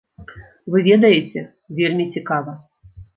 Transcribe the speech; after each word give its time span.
Вы 0.75 0.81
ведаеце, 0.87 1.43
вельмі 1.81 2.07
цікава. 2.17 2.57